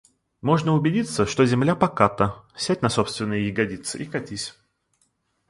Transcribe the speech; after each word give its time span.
Можно 0.41 0.73
убедиться, 0.73 1.27
что 1.27 1.45
земля 1.45 1.75
поката,— 1.75 2.43
сядь 2.55 2.81
на 2.81 2.89
собственные 2.89 3.47
ягодицы 3.49 3.99
и 4.01 4.05
катись! 4.07 4.57